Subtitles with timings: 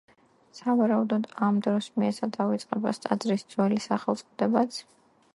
[0.59, 4.81] სავარაუდოდ, ამ დროს მიეცა დავიწყებას ტაძრის ძველი სახელწოდებაც.